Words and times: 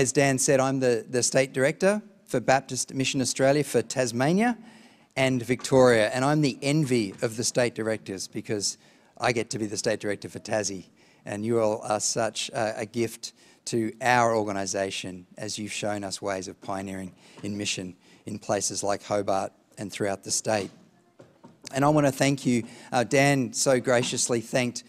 as 0.00 0.12
Dan 0.12 0.38
said, 0.38 0.60
I'm 0.60 0.80
the, 0.80 1.04
the 1.10 1.22
state 1.22 1.52
director 1.52 2.00
for 2.24 2.40
Baptist 2.40 2.94
Mission 2.94 3.20
Australia 3.20 3.62
for 3.62 3.82
Tasmania 3.82 4.56
and 5.14 5.42
Victoria, 5.42 6.08
and 6.08 6.24
I'm 6.24 6.40
the 6.40 6.56
envy 6.62 7.14
of 7.20 7.36
the 7.36 7.44
state 7.44 7.74
directors 7.74 8.26
because 8.26 8.78
I 9.18 9.32
get 9.32 9.50
to 9.50 9.58
be 9.58 9.66
the 9.66 9.76
state 9.76 10.00
director 10.00 10.30
for 10.30 10.38
Tassie, 10.38 10.86
and 11.26 11.44
you 11.44 11.60
all 11.60 11.82
are 11.82 12.00
such 12.00 12.48
a, 12.48 12.80
a 12.80 12.86
gift 12.86 13.34
to 13.66 13.92
our 14.00 14.34
organisation 14.34 15.26
as 15.36 15.58
you've 15.58 15.70
shown 15.70 16.02
us 16.02 16.22
ways 16.22 16.48
of 16.48 16.58
pioneering 16.62 17.12
in 17.42 17.58
mission 17.58 17.94
in 18.24 18.38
places 18.38 18.82
like 18.82 19.02
Hobart 19.02 19.52
and 19.76 19.92
throughout 19.92 20.24
the 20.24 20.30
state. 20.30 20.70
And 21.74 21.84
I 21.84 21.90
want 21.90 22.06
to 22.06 22.12
thank 22.12 22.46
you. 22.46 22.62
Uh, 22.90 23.04
Dan 23.04 23.52
so 23.52 23.78
graciously 23.78 24.40
thanked 24.40 24.82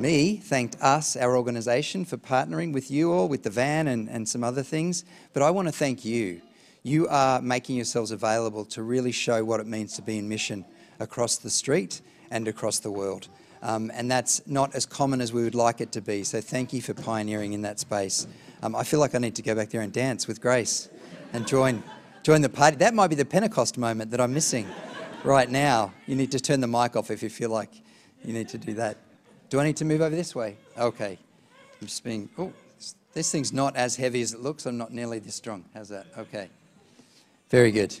me, 0.00 0.36
thanked 0.36 0.76
us, 0.80 1.16
our 1.16 1.36
organisation, 1.36 2.04
for 2.04 2.16
partnering 2.16 2.72
with 2.72 2.90
you 2.90 3.12
all, 3.12 3.28
with 3.28 3.42
the 3.42 3.50
van 3.50 3.86
and, 3.86 4.08
and 4.08 4.28
some 4.28 4.42
other 4.42 4.62
things. 4.62 5.04
But 5.32 5.42
I 5.42 5.50
want 5.50 5.68
to 5.68 5.72
thank 5.72 6.04
you. 6.04 6.40
You 6.82 7.06
are 7.08 7.42
making 7.42 7.76
yourselves 7.76 8.10
available 8.10 8.64
to 8.66 8.82
really 8.82 9.12
show 9.12 9.44
what 9.44 9.60
it 9.60 9.66
means 9.66 9.94
to 9.96 10.02
be 10.02 10.18
in 10.18 10.28
mission 10.28 10.64
across 10.98 11.36
the 11.36 11.50
street 11.50 12.00
and 12.30 12.48
across 12.48 12.78
the 12.78 12.90
world. 12.90 13.28
Um, 13.62 13.90
and 13.94 14.10
that's 14.10 14.46
not 14.46 14.74
as 14.74 14.86
common 14.86 15.20
as 15.20 15.32
we 15.32 15.44
would 15.44 15.54
like 15.54 15.82
it 15.82 15.92
to 15.92 16.00
be. 16.00 16.24
So 16.24 16.40
thank 16.40 16.72
you 16.72 16.80
for 16.80 16.94
pioneering 16.94 17.52
in 17.52 17.62
that 17.62 17.78
space. 17.78 18.26
Um, 18.62 18.74
I 18.74 18.84
feel 18.84 19.00
like 19.00 19.14
I 19.14 19.18
need 19.18 19.36
to 19.36 19.42
go 19.42 19.54
back 19.54 19.68
there 19.70 19.82
and 19.82 19.92
dance 19.92 20.26
with 20.26 20.40
Grace 20.40 20.88
and 21.34 21.46
join, 21.46 21.82
join 22.22 22.40
the 22.40 22.48
party. 22.48 22.76
That 22.76 22.94
might 22.94 23.08
be 23.08 23.16
the 23.16 23.26
Pentecost 23.26 23.76
moment 23.76 24.10
that 24.12 24.20
I'm 24.20 24.32
missing 24.32 24.66
right 25.24 25.50
now. 25.50 25.92
You 26.06 26.16
need 26.16 26.32
to 26.32 26.40
turn 26.40 26.60
the 26.60 26.66
mic 26.66 26.96
off 26.96 27.10
if 27.10 27.22
you 27.22 27.28
feel 27.28 27.50
like 27.50 27.70
you 28.24 28.32
need 28.32 28.48
to 28.50 28.58
do 28.58 28.74
that. 28.74 28.96
Do 29.50 29.58
I 29.58 29.64
need 29.64 29.76
to 29.78 29.84
move 29.84 30.00
over 30.00 30.14
this 30.14 30.32
way? 30.32 30.56
Okay. 30.78 31.18
I'm 31.80 31.86
just 31.88 32.04
being, 32.04 32.30
oh, 32.38 32.52
this 33.12 33.32
thing's 33.32 33.52
not 33.52 33.74
as 33.74 33.96
heavy 33.96 34.22
as 34.22 34.32
it 34.32 34.40
looks. 34.40 34.64
I'm 34.64 34.78
not 34.78 34.92
nearly 34.92 35.18
this 35.18 35.34
strong. 35.34 35.64
How's 35.74 35.88
that? 35.88 36.06
Okay. 36.16 36.48
Very 37.48 37.72
good. 37.72 38.00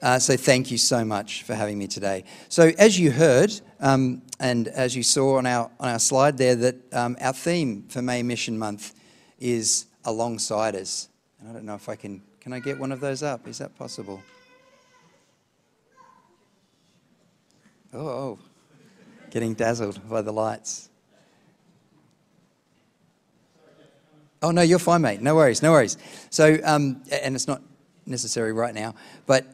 Uh, 0.00 0.18
so 0.18 0.38
thank 0.38 0.70
you 0.70 0.78
so 0.78 1.04
much 1.04 1.42
for 1.42 1.54
having 1.54 1.76
me 1.76 1.86
today. 1.86 2.24
So 2.48 2.72
as 2.78 2.98
you 2.98 3.10
heard, 3.10 3.52
um, 3.78 4.22
and 4.40 4.68
as 4.68 4.96
you 4.96 5.02
saw 5.02 5.36
on 5.36 5.44
our 5.44 5.70
on 5.78 5.90
our 5.90 5.98
slide 5.98 6.38
there, 6.38 6.56
that 6.56 6.94
um, 6.94 7.18
our 7.20 7.34
theme 7.34 7.84
for 7.90 8.00
May 8.00 8.22
Mission 8.22 8.58
Month 8.58 8.94
is 9.38 9.84
alongsiders. 10.06 11.08
And 11.38 11.50
I 11.50 11.52
don't 11.52 11.66
know 11.66 11.74
if 11.74 11.90
I 11.90 11.96
can. 11.96 12.22
Can 12.40 12.54
I 12.54 12.60
get 12.60 12.78
one 12.78 12.90
of 12.90 13.00
those 13.00 13.22
up? 13.22 13.46
Is 13.46 13.58
that 13.58 13.76
possible? 13.76 14.22
Oh, 17.92 18.08
oh. 18.08 18.38
Getting 19.30 19.54
dazzled 19.54 20.08
by 20.08 20.22
the 20.22 20.32
lights. 20.32 20.88
Oh 24.42 24.50
no, 24.50 24.62
you're 24.62 24.78
fine, 24.78 25.02
mate. 25.02 25.20
No 25.20 25.36
worries, 25.36 25.62
no 25.62 25.70
worries. 25.70 25.98
So, 26.30 26.58
um, 26.64 27.02
and 27.12 27.34
it's 27.34 27.46
not 27.46 27.62
necessary 28.06 28.52
right 28.52 28.74
now, 28.74 28.94
but 29.26 29.46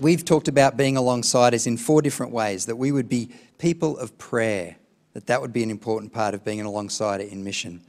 we've 0.00 0.24
talked 0.24 0.48
about 0.48 0.76
being 0.76 0.96
alongsiders 0.96 1.66
in 1.66 1.76
four 1.76 2.02
different 2.02 2.32
ways 2.32 2.66
that 2.66 2.76
we 2.76 2.92
would 2.92 3.08
be 3.08 3.30
people 3.58 3.96
of 3.98 4.18
prayer, 4.18 4.76
that 5.12 5.26
that 5.28 5.40
would 5.40 5.52
be 5.52 5.62
an 5.62 5.70
important 5.70 6.12
part 6.12 6.34
of 6.34 6.44
being 6.44 6.60
an 6.60 6.66
alongsider 6.66 7.30
in 7.30 7.44
mission, 7.44 7.80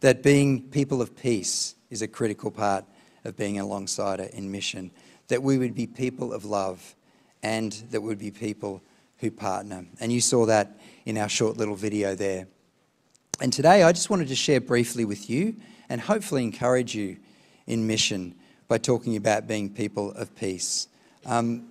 that 0.00 0.22
being 0.22 0.62
people 0.70 1.02
of 1.02 1.14
peace 1.14 1.74
is 1.90 2.02
a 2.02 2.08
critical 2.08 2.50
part 2.50 2.84
of 3.24 3.36
being 3.36 3.58
an 3.58 3.66
alongsider 3.66 4.30
in 4.30 4.50
mission, 4.50 4.90
that 5.28 5.42
we 5.42 5.58
would 5.58 5.74
be 5.74 5.86
people 5.86 6.32
of 6.32 6.44
love, 6.44 6.96
and 7.42 7.72
that 7.90 8.00
we 8.00 8.08
would 8.08 8.18
be 8.18 8.30
people 8.30 8.82
who 9.20 9.30
partner. 9.30 9.84
And 10.00 10.12
you 10.12 10.20
saw 10.20 10.46
that 10.46 10.78
in 11.04 11.18
our 11.18 11.28
short 11.28 11.56
little 11.56 11.76
video 11.76 12.14
there. 12.14 12.48
And 13.40 13.52
today 13.52 13.82
I 13.82 13.92
just 13.92 14.10
wanted 14.10 14.28
to 14.28 14.34
share 14.34 14.60
briefly 14.60 15.04
with 15.04 15.30
you 15.30 15.56
and 15.88 16.00
hopefully 16.00 16.42
encourage 16.42 16.94
you 16.94 17.16
in 17.66 17.86
mission 17.86 18.34
by 18.68 18.78
talking 18.78 19.16
about 19.16 19.46
being 19.46 19.70
people 19.70 20.12
of 20.12 20.34
peace. 20.36 20.88
Um, 21.26 21.66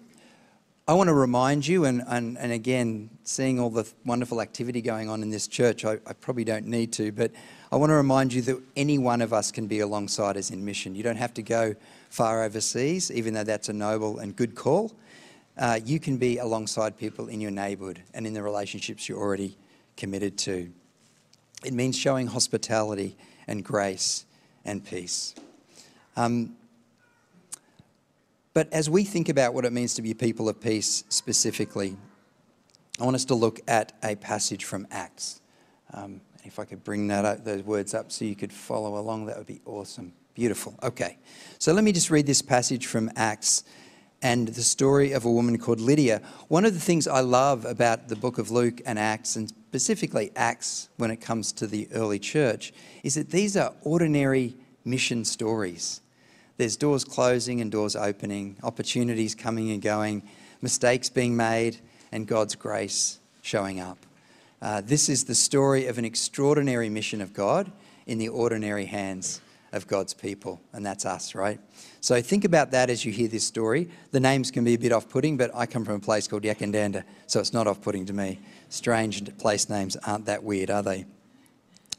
I 0.87 0.93
want 0.93 1.07
to 1.07 1.13
remind 1.13 1.67
you, 1.67 1.85
and, 1.85 2.01
and, 2.07 2.35
and 2.39 2.51
again, 2.51 3.11
seeing 3.23 3.59
all 3.59 3.69
the 3.69 3.87
wonderful 4.05 4.41
activity 4.41 4.81
going 4.81 5.07
on 5.07 5.21
in 5.21 5.29
this 5.29 5.47
church, 5.47 5.85
I, 5.85 5.99
I 6.07 6.13
probably 6.13 6.43
don't 6.43 6.65
need 6.65 6.91
to, 6.93 7.11
but 7.11 7.31
I 7.71 7.75
want 7.75 7.91
to 7.91 7.93
remind 7.93 8.33
you 8.33 8.41
that 8.41 8.59
any 8.75 8.97
one 8.97 9.21
of 9.21 9.31
us 9.31 9.51
can 9.51 9.67
be 9.67 9.77
alongsiders 9.77 10.51
in 10.51 10.65
mission. 10.65 10.95
You 10.95 11.03
don't 11.03 11.17
have 11.17 11.35
to 11.35 11.43
go 11.43 11.75
far 12.09 12.43
overseas, 12.43 13.11
even 13.11 13.35
though 13.35 13.43
that's 13.43 13.69
a 13.69 13.73
noble 13.73 14.17
and 14.17 14.35
good 14.35 14.55
call. 14.55 14.91
Uh, 15.59 15.77
you 15.83 15.99
can 15.99 16.15
be 16.15 16.37
alongside 16.37 16.97
people 16.97 17.27
in 17.27 17.41
your 17.41 17.51
neighbourhood 17.51 18.01
and 18.13 18.25
in 18.25 18.33
the 18.33 18.41
relationships 18.41 19.09
you're 19.09 19.19
already 19.19 19.57
committed 19.97 20.37
to. 20.37 20.71
It 21.65 21.73
means 21.73 21.97
showing 21.97 22.27
hospitality 22.27 23.17
and 23.45 23.61
grace 23.61 24.25
and 24.63 24.85
peace. 24.85 25.35
Um, 26.15 26.55
but 28.53 28.71
as 28.71 28.89
we 28.89 29.03
think 29.03 29.27
about 29.27 29.53
what 29.53 29.65
it 29.65 29.73
means 29.73 29.95
to 29.95 30.01
be 30.01 30.13
people 30.13 30.47
of 30.47 30.61
peace 30.61 31.03
specifically, 31.09 31.97
I 32.97 33.03
want 33.03 33.15
us 33.15 33.25
to 33.25 33.35
look 33.35 33.59
at 33.67 33.91
a 34.01 34.15
passage 34.15 34.63
from 34.63 34.87
Acts. 34.91 35.41
Um, 35.93 36.21
if 36.45 36.57
I 36.57 36.63
could 36.63 36.85
bring 36.85 37.07
that 37.07 37.25
up, 37.25 37.43
those 37.43 37.63
words 37.63 37.93
up 37.93 38.13
so 38.13 38.23
you 38.23 38.35
could 38.35 38.53
follow 38.53 38.97
along, 38.97 39.25
that 39.25 39.37
would 39.37 39.47
be 39.47 39.59
awesome. 39.65 40.13
Beautiful. 40.35 40.73
Okay. 40.81 41.17
So 41.57 41.73
let 41.73 41.83
me 41.83 41.91
just 41.91 42.09
read 42.09 42.25
this 42.25 42.41
passage 42.41 42.85
from 42.85 43.11
Acts 43.17 43.65
and 44.21 44.49
the 44.49 44.61
story 44.61 45.11
of 45.11 45.25
a 45.25 45.31
woman 45.31 45.57
called 45.57 45.79
Lydia. 45.79 46.21
One 46.47 46.65
of 46.65 46.73
the 46.73 46.79
things 46.79 47.07
I 47.07 47.21
love 47.21 47.65
about 47.65 48.09
the 48.09 48.15
book 48.15 48.37
of 48.37 48.51
Luke 48.51 48.81
and 48.85 48.99
Acts, 48.99 49.35
and 49.35 49.49
specifically 49.49 50.31
Acts 50.35 50.89
when 50.97 51.11
it 51.11 51.17
comes 51.17 51.51
to 51.53 51.67
the 51.67 51.87
early 51.93 52.19
church, 52.19 52.73
is 53.03 53.15
that 53.15 53.29
these 53.29 53.55
are 53.55 53.73
ordinary 53.81 54.55
mission 54.83 55.23
stories. 55.23 56.01
There's 56.57 56.75
doors 56.75 57.05
closing 57.05 57.61
and 57.61 57.71
doors 57.71 57.95
opening, 57.95 58.57
opportunities 58.63 59.35
coming 59.35 59.71
and 59.71 59.81
going, 59.81 60.23
mistakes 60.61 61.09
being 61.09 61.37
made, 61.37 61.77
and 62.11 62.27
God's 62.27 62.55
grace 62.55 63.19
showing 63.41 63.79
up. 63.79 63.97
Uh, 64.61 64.81
this 64.81 65.07
is 65.07 65.23
the 65.23 65.35
story 65.35 65.85
of 65.87 65.97
an 65.97 66.03
extraordinary 66.03 66.89
mission 66.89 67.21
of 67.21 67.33
God 67.33 67.71
in 68.07 68.17
the 68.17 68.27
ordinary 68.27 68.85
hands 68.85 69.39
of 69.71 69.87
God's 69.87 70.13
people, 70.13 70.61
and 70.73 70.85
that's 70.85 71.05
us, 71.05 71.35
right? 71.35 71.59
So 72.01 72.21
think 72.21 72.45
about 72.45 72.71
that 72.71 72.89
as 72.89 73.05
you 73.05 73.11
hear 73.11 73.27
this 73.27 73.45
story. 73.45 73.89
The 74.11 74.19
names 74.19 74.51
can 74.51 74.63
be 74.63 74.73
a 74.73 74.79
bit 74.79 74.91
off 74.91 75.09
putting, 75.09 75.37
but 75.37 75.51
I 75.53 75.65
come 75.65 75.85
from 75.85 75.95
a 75.95 75.99
place 75.99 76.27
called 76.27 76.43
Yackandandah, 76.43 77.03
so 77.27 77.39
it's 77.39 77.53
not 77.53 77.67
off 77.67 77.81
putting 77.81 78.05
to 78.07 78.13
me. 78.13 78.39
Strange 78.69 79.37
place 79.37 79.69
names 79.69 79.95
aren't 79.97 80.25
that 80.25 80.43
weird, 80.43 80.69
are 80.69 80.83
they? 80.83 81.05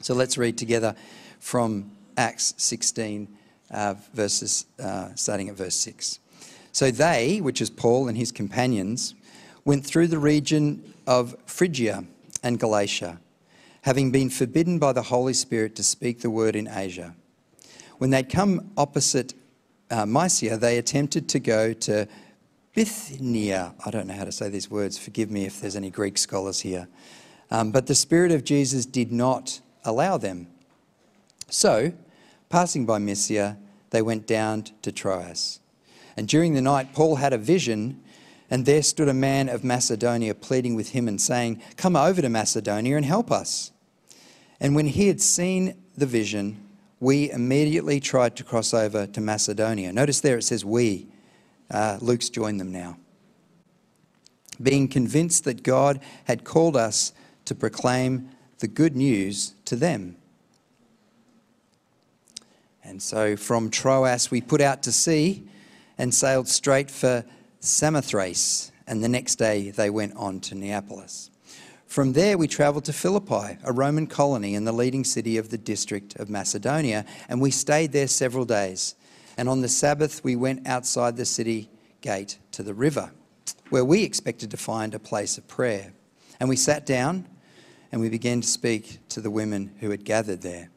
So 0.01 0.13
let's 0.13 0.37
read 0.37 0.57
together 0.57 0.95
from 1.39 1.91
Acts 2.17 2.53
16 2.57 3.27
uh, 3.71 3.95
verses 4.13 4.65
uh, 4.79 5.09
starting 5.15 5.49
at 5.49 5.55
verse 5.55 5.75
6. 5.75 6.19
So 6.71 6.91
they, 6.91 7.41
which 7.41 7.61
is 7.61 7.69
Paul 7.69 8.07
and 8.07 8.17
his 8.17 8.31
companions, 8.31 9.13
went 9.65 9.85
through 9.85 10.07
the 10.07 10.19
region 10.19 10.93
of 11.05 11.35
Phrygia 11.45 12.05
and 12.43 12.59
Galatia, 12.59 13.19
having 13.83 14.11
been 14.11 14.29
forbidden 14.29 14.79
by 14.79 14.93
the 14.93 15.03
Holy 15.03 15.33
Spirit 15.33 15.75
to 15.75 15.83
speak 15.83 16.21
the 16.21 16.29
word 16.29 16.55
in 16.55 16.67
Asia. 16.67 17.15
When 18.01 18.09
they'd 18.09 18.29
come 18.29 18.71
opposite 18.77 19.35
uh, 19.91 20.07
Mysia, 20.07 20.57
they 20.57 20.79
attempted 20.79 21.29
to 21.29 21.39
go 21.39 21.71
to 21.73 22.07
Bithynia. 22.73 23.75
I 23.85 23.91
don't 23.91 24.07
know 24.07 24.15
how 24.15 24.23
to 24.23 24.31
say 24.31 24.49
these 24.49 24.71
words. 24.71 24.97
Forgive 24.97 25.29
me 25.29 25.45
if 25.45 25.61
there's 25.61 25.75
any 25.75 25.91
Greek 25.91 26.17
scholars 26.17 26.61
here. 26.61 26.87
Um, 27.51 27.71
but 27.71 27.85
the 27.85 27.93
Spirit 27.93 28.31
of 28.31 28.43
Jesus 28.43 28.87
did 28.87 29.11
not 29.11 29.61
allow 29.85 30.17
them. 30.17 30.47
So, 31.47 31.93
Passing 32.49 32.87
by 32.87 32.97
Mysia, 32.97 33.59
they 33.91 34.01
went 34.01 34.25
down 34.25 34.63
to 34.81 34.91
Troas. 34.91 35.59
And 36.17 36.27
during 36.27 36.55
the 36.55 36.61
night, 36.63 36.95
Paul 36.95 37.17
had 37.17 37.33
a 37.33 37.37
vision, 37.37 38.01
and 38.49 38.65
there 38.65 38.81
stood 38.81 39.09
a 39.09 39.13
man 39.13 39.47
of 39.47 39.63
Macedonia 39.63 40.33
pleading 40.33 40.73
with 40.73 40.89
him 40.89 41.07
and 41.07 41.21
saying, 41.21 41.61
Come 41.77 41.95
over 41.95 42.19
to 42.19 42.29
Macedonia 42.29 42.97
and 42.97 43.05
help 43.05 43.31
us. 43.31 43.71
And 44.59 44.73
when 44.73 44.87
he 44.87 45.05
had 45.05 45.21
seen 45.21 45.75
the 45.95 46.07
vision, 46.07 46.57
we 47.01 47.31
immediately 47.31 47.99
tried 47.99 48.37
to 48.37 48.43
cross 48.43 48.73
over 48.73 49.07
to 49.07 49.19
Macedonia. 49.19 49.91
Notice 49.91 50.21
there 50.21 50.37
it 50.37 50.43
says 50.43 50.63
we. 50.63 51.07
Uh, 51.69 51.97
Luke's 51.99 52.29
joined 52.29 52.59
them 52.59 52.71
now. 52.71 52.97
Being 54.61 54.87
convinced 54.87 55.43
that 55.45 55.63
God 55.63 55.99
had 56.25 56.43
called 56.43 56.77
us 56.77 57.11
to 57.45 57.55
proclaim 57.55 58.29
the 58.59 58.67
good 58.67 58.95
news 58.95 59.55
to 59.65 59.75
them. 59.75 60.15
And 62.83 63.01
so 63.01 63.35
from 63.35 63.71
Troas, 63.71 64.29
we 64.29 64.39
put 64.39 64.61
out 64.61 64.83
to 64.83 64.91
sea 64.91 65.47
and 65.97 66.13
sailed 66.13 66.47
straight 66.47 66.91
for 66.91 67.25
Samothrace. 67.59 68.71
And 68.85 69.03
the 69.03 69.09
next 69.09 69.35
day, 69.35 69.71
they 69.71 69.89
went 69.89 70.15
on 70.15 70.39
to 70.41 70.55
Neapolis. 70.55 71.30
From 71.91 72.13
there, 72.13 72.37
we 72.37 72.47
travelled 72.47 72.85
to 72.85 72.93
Philippi, 72.93 73.57
a 73.65 73.73
Roman 73.73 74.07
colony 74.07 74.55
and 74.55 74.65
the 74.65 74.71
leading 74.71 75.03
city 75.03 75.35
of 75.35 75.49
the 75.49 75.57
district 75.57 76.15
of 76.15 76.29
Macedonia, 76.29 77.03
and 77.27 77.41
we 77.41 77.51
stayed 77.51 77.91
there 77.91 78.07
several 78.07 78.45
days. 78.45 78.95
And 79.35 79.49
on 79.49 79.59
the 79.59 79.67
Sabbath, 79.67 80.23
we 80.23 80.37
went 80.37 80.65
outside 80.65 81.17
the 81.17 81.25
city 81.25 81.69
gate 81.99 82.37
to 82.53 82.63
the 82.63 82.73
river, 82.73 83.11
where 83.71 83.83
we 83.83 84.05
expected 84.05 84.51
to 84.51 84.55
find 84.55 84.95
a 84.95 84.99
place 84.99 85.37
of 85.37 85.49
prayer. 85.49 85.91
And 86.39 86.47
we 86.47 86.55
sat 86.55 86.85
down 86.85 87.27
and 87.91 87.99
we 87.99 88.07
began 88.07 88.39
to 88.39 88.47
speak 88.47 88.99
to 89.09 89.19
the 89.19 89.29
women 89.29 89.73
who 89.81 89.89
had 89.89 90.05
gathered 90.05 90.43
there. 90.43 90.69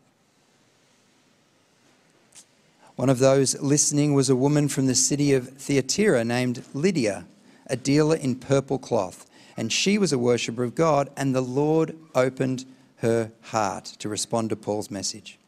One 2.96 3.08
of 3.08 3.20
those 3.20 3.56
listening 3.62 4.14
was 4.14 4.30
a 4.30 4.34
woman 4.34 4.66
from 4.66 4.88
the 4.88 4.96
city 4.96 5.32
of 5.32 5.48
Thyatira 5.48 6.24
named 6.24 6.64
Lydia, 6.74 7.24
a 7.68 7.76
dealer 7.76 8.16
in 8.16 8.34
purple 8.34 8.80
cloth, 8.80 9.30
and 9.56 9.72
she 9.72 9.98
was 9.98 10.12
a 10.12 10.18
worshipper 10.18 10.64
of 10.64 10.74
God, 10.74 11.10
and 11.16 11.34
the 11.34 11.40
Lord 11.40 11.96
opened 12.14 12.64
her 12.98 13.32
heart 13.42 13.84
to 13.98 14.08
respond 14.08 14.50
to 14.50 14.56
Paul's 14.56 14.90
message. 14.90 15.38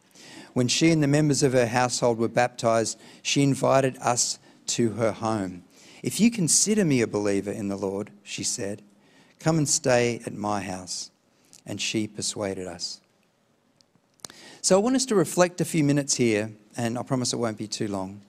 When 0.52 0.68
she 0.68 0.90
and 0.90 1.02
the 1.02 1.08
members 1.08 1.42
of 1.42 1.52
her 1.52 1.66
household 1.66 2.18
were 2.18 2.28
baptized, 2.28 2.98
she 3.22 3.42
invited 3.42 3.96
us 3.98 4.38
to 4.68 4.90
her 4.92 5.12
home. 5.12 5.64
If 6.02 6.20
you 6.20 6.30
consider 6.30 6.84
me 6.84 7.00
a 7.00 7.06
believer 7.06 7.50
in 7.50 7.68
the 7.68 7.76
Lord, 7.76 8.10
she 8.22 8.44
said, 8.44 8.82
come 9.40 9.58
and 9.58 9.68
stay 9.68 10.20
at 10.24 10.34
my 10.34 10.60
house. 10.60 11.10
And 11.66 11.80
she 11.80 12.06
persuaded 12.06 12.66
us. 12.66 13.00
So 14.62 14.76
I 14.76 14.80
want 14.80 14.96
us 14.96 15.06
to 15.06 15.14
reflect 15.14 15.60
a 15.60 15.64
few 15.64 15.82
minutes 15.82 16.14
here, 16.14 16.52
and 16.76 16.96
I 16.98 17.02
promise 17.02 17.32
it 17.32 17.36
won't 17.36 17.58
be 17.58 17.66
too 17.66 17.88
long, 17.88 18.20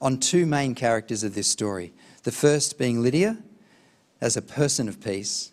on 0.00 0.18
two 0.18 0.44
main 0.44 0.74
characters 0.74 1.22
of 1.22 1.34
this 1.34 1.48
story. 1.48 1.92
The 2.24 2.32
first 2.32 2.78
being 2.78 3.00
Lydia 3.02 3.38
as 4.20 4.36
a 4.36 4.42
person 4.42 4.88
of 4.88 5.00
peace, 5.00 5.52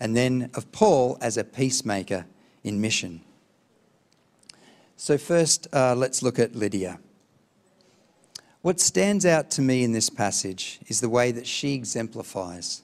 and 0.00 0.16
then 0.16 0.50
of 0.54 0.70
Paul 0.72 1.18
as 1.20 1.36
a 1.36 1.44
peacemaker 1.44 2.26
in 2.64 2.80
mission. 2.80 3.20
So, 4.96 5.18
first, 5.18 5.68
uh, 5.72 5.94
let's 5.94 6.22
look 6.22 6.38
at 6.38 6.54
Lydia. 6.54 6.98
What 8.62 8.80
stands 8.80 9.24
out 9.24 9.50
to 9.52 9.62
me 9.62 9.84
in 9.84 9.92
this 9.92 10.10
passage 10.10 10.80
is 10.88 11.00
the 11.00 11.08
way 11.08 11.30
that 11.30 11.46
she 11.46 11.74
exemplifies 11.74 12.82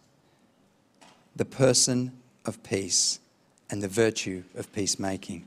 the 1.34 1.44
person 1.44 2.12
of 2.44 2.62
peace 2.62 3.18
and 3.70 3.82
the 3.82 3.88
virtue 3.88 4.44
of 4.54 4.72
peacemaking. 4.72 5.46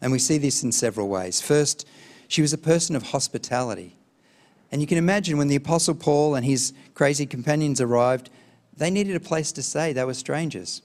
And 0.00 0.12
we 0.12 0.18
see 0.18 0.38
this 0.38 0.62
in 0.62 0.72
several 0.72 1.08
ways. 1.08 1.40
First, 1.40 1.86
she 2.28 2.42
was 2.42 2.52
a 2.52 2.58
person 2.58 2.94
of 2.94 3.02
hospitality. 3.02 3.96
And 4.70 4.80
you 4.80 4.86
can 4.86 4.98
imagine 4.98 5.36
when 5.36 5.48
the 5.48 5.56
Apostle 5.56 5.96
Paul 5.96 6.36
and 6.36 6.46
his 6.46 6.72
crazy 6.94 7.26
companions 7.26 7.80
arrived, 7.80 8.30
they 8.80 8.90
needed 8.90 9.14
a 9.14 9.20
place 9.20 9.52
to 9.52 9.62
stay. 9.62 9.92
They 9.92 10.04
were 10.04 10.14
strangers. 10.14 10.80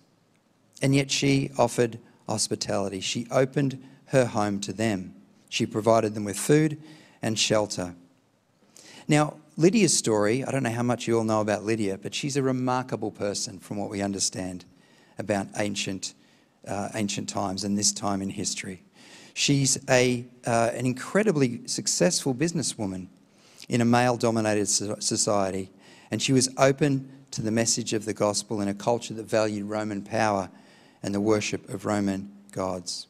And 0.82 0.94
yet 0.94 1.10
she 1.10 1.52
offered 1.58 1.98
hospitality. 2.28 3.00
She 3.00 3.26
opened 3.32 3.82
her 4.08 4.26
home 4.26 4.60
to 4.62 4.74
them. 4.74 5.16
She 5.48 5.66
provided 5.66 6.14
them 6.14 6.26
with 6.26 6.38
food 6.38 6.78
and 7.22 7.40
shelter. 7.40 7.96
Now, 9.08 9.38
Lydia's 9.56 9.98
story, 9.98 10.44
I 10.44 10.52
don't 10.52 10.64
know 10.64 10.72
how 10.72 10.84
much 10.84 11.08
you 11.08 11.18
all 11.18 11.24
know 11.24 11.40
about 11.40 11.64
Lydia, 11.64 11.98
but 11.98 12.14
she's 12.14 12.36
a 12.36 12.44
remarkable 12.44 13.12
person 13.12 13.60
from 13.60 13.78
what 13.78 13.90
we 13.90 14.02
understand 14.02 14.66
about 15.18 15.48
ancient, 15.56 16.16
uh, 16.68 16.90
ancient 16.96 17.30
times 17.30 17.64
and 17.64 17.78
this 17.78 17.94
time 17.94 18.22
in 18.22 18.30
history. 18.30 18.84
She's 19.34 19.78
a, 19.90 20.26
uh, 20.46 20.72
an 20.74 20.86
incredibly 20.86 21.66
successful 21.66 22.36
businesswoman 22.36 23.08
in 23.70 23.80
a 23.80 23.86
male 23.86 24.18
dominated 24.18 24.66
society, 24.66 25.72
and 26.12 26.22
she 26.22 26.34
was 26.34 26.50
open 26.58 27.10
to 27.36 27.42
the 27.42 27.52
message 27.52 27.92
of 27.92 28.06
the 28.06 28.14
gospel 28.14 28.62
in 28.62 28.70
a 28.70 28.74
culture 28.74 29.14
that 29.14 29.26
valued 29.26 29.66
Roman 29.66 30.02
power 30.02 30.50
and 31.04 31.14
the 31.14 31.20
worship 31.20 31.68
of 31.68 31.86
Roman 31.86 32.32
gods. 32.54 33.08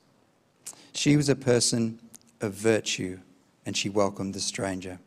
She 0.93 1.15
was 1.15 1.29
a 1.29 1.35
person 1.35 1.99
of 2.41 2.53
virtue, 2.53 3.19
and 3.67 3.77
she 3.77 3.87
welcomed 3.87 4.33
the 4.33 4.39
stranger. 4.39 4.97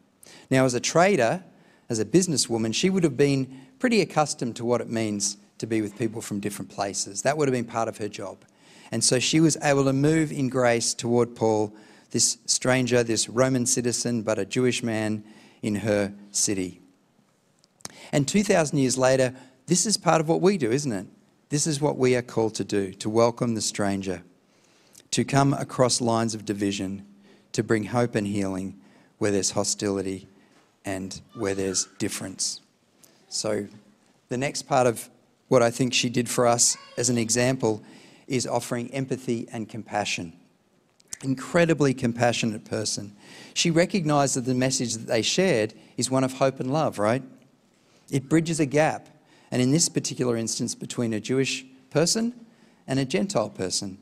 Now, 0.50 0.64
as 0.64 0.74
a 0.74 0.80
trader, 0.80 1.42
as 1.88 1.98
a 1.98 2.04
businesswoman, 2.04 2.72
she 2.72 2.90
would 2.90 3.02
have 3.02 3.16
been 3.16 3.60
pretty 3.80 4.00
accustomed 4.02 4.54
to 4.54 4.64
what 4.64 4.80
it 4.80 4.88
means 4.88 5.36
to 5.58 5.66
be 5.66 5.82
with 5.82 5.98
people 5.98 6.20
from 6.20 6.38
different 6.38 6.70
places. 6.70 7.22
That 7.22 7.36
would 7.36 7.48
have 7.48 7.52
been 7.54 7.64
part 7.64 7.88
of 7.88 7.98
her 7.98 8.08
job. 8.08 8.44
And 8.92 9.02
so 9.02 9.18
she 9.18 9.40
was 9.40 9.56
able 9.64 9.84
to 9.86 9.92
move 9.92 10.30
in 10.30 10.48
grace 10.48 10.94
toward 10.94 11.34
Paul, 11.34 11.74
this 12.12 12.38
stranger, 12.46 13.02
this 13.02 13.28
Roman 13.28 13.66
citizen, 13.66 14.22
but 14.22 14.38
a 14.38 14.44
Jewish 14.44 14.84
man 14.84 15.24
in 15.60 15.74
her 15.74 16.12
city. 16.30 16.80
And 18.12 18.26
2,000 18.26 18.78
years 18.78 18.96
later, 18.96 19.34
this 19.66 19.86
is 19.86 19.96
part 19.96 20.20
of 20.20 20.28
what 20.28 20.40
we 20.40 20.56
do, 20.56 20.70
isn't 20.70 20.92
it? 20.92 21.06
This 21.50 21.66
is 21.66 21.80
what 21.80 21.96
we 21.96 22.14
are 22.14 22.22
called 22.22 22.54
to 22.56 22.64
do 22.64 22.92
to 22.94 23.08
welcome 23.08 23.54
the 23.54 23.60
stranger, 23.60 24.22
to 25.10 25.24
come 25.24 25.54
across 25.54 26.00
lines 26.00 26.34
of 26.34 26.44
division, 26.44 27.06
to 27.52 27.62
bring 27.62 27.84
hope 27.84 28.14
and 28.14 28.26
healing 28.26 28.78
where 29.18 29.30
there's 29.30 29.52
hostility 29.52 30.28
and 30.84 31.20
where 31.34 31.54
there's 31.54 31.86
difference. 31.98 32.60
So, 33.28 33.66
the 34.28 34.36
next 34.36 34.62
part 34.62 34.86
of 34.86 35.08
what 35.48 35.62
I 35.62 35.70
think 35.70 35.94
she 35.94 36.08
did 36.08 36.28
for 36.28 36.46
us 36.46 36.76
as 36.96 37.10
an 37.10 37.18
example 37.18 37.82
is 38.26 38.46
offering 38.46 38.92
empathy 38.92 39.48
and 39.50 39.68
compassion. 39.68 40.34
Incredibly 41.24 41.94
compassionate 41.94 42.64
person. 42.64 43.16
She 43.54 43.70
recognized 43.70 44.36
that 44.36 44.44
the 44.44 44.54
message 44.54 44.94
that 44.94 45.06
they 45.06 45.22
shared 45.22 45.74
is 45.96 46.10
one 46.10 46.24
of 46.24 46.34
hope 46.34 46.60
and 46.60 46.72
love, 46.72 46.98
right? 46.98 47.22
It 48.10 48.28
bridges 48.28 48.60
a 48.60 48.66
gap, 48.66 49.08
and 49.50 49.60
in 49.60 49.70
this 49.70 49.88
particular 49.88 50.36
instance, 50.36 50.74
between 50.74 51.12
a 51.12 51.20
Jewish 51.20 51.64
person 51.90 52.34
and 52.86 52.98
a 52.98 53.04
Gentile 53.04 53.50
person. 53.50 53.98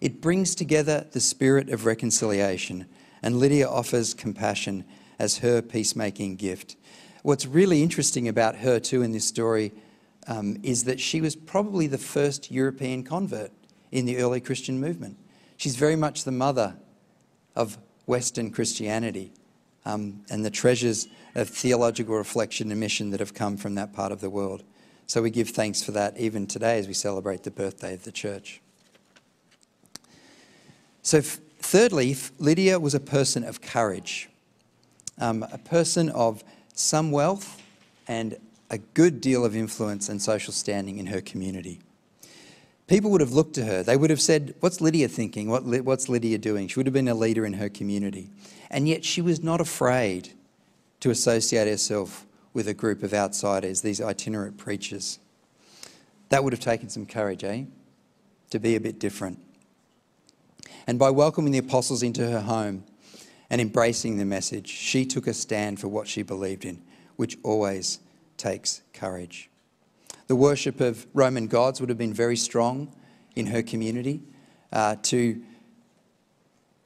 It 0.00 0.20
brings 0.20 0.54
together 0.54 1.06
the 1.12 1.20
spirit 1.20 1.70
of 1.70 1.86
reconciliation, 1.86 2.86
and 3.22 3.38
Lydia 3.38 3.68
offers 3.68 4.14
compassion 4.14 4.84
as 5.18 5.38
her 5.38 5.62
peacemaking 5.62 6.36
gift. 6.36 6.76
What's 7.22 7.46
really 7.46 7.82
interesting 7.82 8.28
about 8.28 8.56
her, 8.56 8.78
too, 8.78 9.02
in 9.02 9.12
this 9.12 9.26
story 9.26 9.72
um, 10.26 10.58
is 10.62 10.84
that 10.84 11.00
she 11.00 11.20
was 11.20 11.34
probably 11.34 11.86
the 11.86 11.98
first 11.98 12.50
European 12.50 13.02
convert 13.02 13.52
in 13.90 14.04
the 14.04 14.18
early 14.18 14.40
Christian 14.40 14.80
movement. 14.80 15.16
She's 15.56 15.76
very 15.76 15.96
much 15.96 16.24
the 16.24 16.32
mother 16.32 16.76
of 17.54 17.78
Western 18.04 18.50
Christianity 18.50 19.32
um, 19.86 20.20
and 20.28 20.44
the 20.44 20.50
treasures 20.50 21.08
of 21.34 21.48
theological 21.48 22.14
reflection 22.14 22.70
and 22.70 22.78
mission 22.78 23.10
that 23.10 23.20
have 23.20 23.32
come 23.32 23.56
from 23.56 23.74
that 23.76 23.94
part 23.94 24.12
of 24.12 24.20
the 24.20 24.28
world. 24.28 24.62
So 25.06 25.22
we 25.22 25.30
give 25.30 25.50
thanks 25.50 25.82
for 25.82 25.92
that 25.92 26.18
even 26.18 26.46
today 26.46 26.78
as 26.78 26.86
we 26.86 26.92
celebrate 26.92 27.44
the 27.44 27.50
birthday 27.50 27.94
of 27.94 28.04
the 28.04 28.12
church. 28.12 28.60
So, 31.02 31.20
thirdly, 31.22 32.16
Lydia 32.38 32.80
was 32.80 32.92
a 32.94 33.00
person 33.00 33.44
of 33.44 33.62
courage 33.62 34.28
um, 35.18 35.44
a 35.50 35.58
person 35.58 36.08
of 36.10 36.44
some 36.74 37.10
wealth 37.10 37.62
and 38.08 38.36
a 38.70 38.78
good 38.78 39.20
deal 39.20 39.44
of 39.44 39.56
influence 39.56 40.08
and 40.08 40.20
social 40.20 40.52
standing 40.52 40.98
in 40.98 41.06
her 41.06 41.20
community. 41.20 41.80
People 42.86 43.10
would 43.10 43.20
have 43.20 43.32
looked 43.32 43.54
to 43.54 43.64
her. 43.64 43.82
They 43.82 43.96
would 43.96 44.10
have 44.10 44.20
said, 44.20 44.54
What's 44.60 44.80
Lydia 44.80 45.08
thinking? 45.08 45.48
What, 45.48 45.64
what's 45.64 46.08
Lydia 46.08 46.38
doing? 46.38 46.68
She 46.68 46.78
would 46.78 46.86
have 46.86 46.92
been 46.92 47.08
a 47.08 47.14
leader 47.14 47.44
in 47.44 47.54
her 47.54 47.68
community. 47.68 48.30
And 48.70 48.88
yet 48.88 49.04
she 49.04 49.20
was 49.20 49.42
not 49.42 49.60
afraid 49.60 50.32
to 51.00 51.10
associate 51.10 51.68
herself 51.68 52.26
with 52.52 52.68
a 52.68 52.74
group 52.74 53.02
of 53.02 53.12
outsiders, 53.12 53.82
these 53.82 54.00
itinerant 54.00 54.56
preachers. 54.56 55.18
That 56.28 56.44
would 56.44 56.52
have 56.52 56.60
taken 56.60 56.88
some 56.88 57.06
courage, 57.06 57.44
eh? 57.44 57.64
To 58.50 58.58
be 58.58 58.76
a 58.76 58.80
bit 58.80 58.98
different. 58.98 59.38
And 60.86 60.98
by 60.98 61.10
welcoming 61.10 61.52
the 61.52 61.58
apostles 61.58 62.02
into 62.02 62.28
her 62.30 62.40
home, 62.40 62.84
and 63.50 63.60
embracing 63.60 64.18
the 64.18 64.24
message, 64.24 64.68
she 64.68 65.04
took 65.04 65.26
a 65.26 65.34
stand 65.34 65.80
for 65.80 65.88
what 65.88 66.08
she 66.08 66.22
believed 66.22 66.64
in, 66.64 66.82
which 67.16 67.38
always 67.42 68.00
takes 68.36 68.82
courage. 68.92 69.48
The 70.26 70.36
worship 70.36 70.80
of 70.80 71.06
Roman 71.14 71.46
gods 71.46 71.80
would 71.80 71.88
have 71.88 71.98
been 71.98 72.12
very 72.12 72.36
strong 72.36 72.94
in 73.34 73.46
her 73.46 73.62
community. 73.62 74.22
Uh, 74.72 74.96
to 75.02 75.40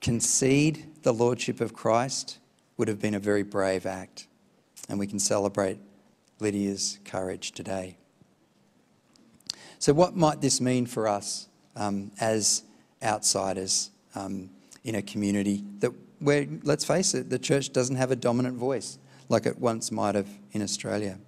concede 0.01 1.03
the 1.03 1.13
lordship 1.13 1.61
of 1.61 1.73
Christ 1.73 2.39
would 2.77 2.89
have 2.89 3.01
been 3.01 3.15
a 3.15 3.19
very 3.19 3.43
brave 3.43 3.87
act, 3.87 4.27
and 4.89 4.99
we 4.99 5.07
can 5.07 5.19
celebrate 5.19 5.79
Lydia's 6.39 6.99
courage 7.05 7.53
today. 7.53 7.97
So, 9.79 9.95
what 9.95 10.15
might 10.17 10.43
this 10.43 10.61
mean 10.61 10.85
for 10.87 11.09
us 11.09 11.49
um, 11.77 12.11
as 12.21 12.63
outsiders 13.03 13.91
um, 14.15 14.51
in 14.85 14.95
a 14.95 15.03
community 15.03 15.65
that 15.79 15.93
where, 16.19 16.47
let's 16.63 16.85
face 16.85 17.15
it, 17.15 17.31
the 17.31 17.39
church 17.39 17.73
doesn't 17.73 17.97
have 17.97 18.11
a 18.11 18.17
dominant 18.17 18.57
voice 18.59 18.99
like 19.31 19.47
it 19.47 19.59
once 19.59 19.91
might 19.91 20.15
have 20.15 20.29
in 20.53 20.61
Australia. 20.61 21.19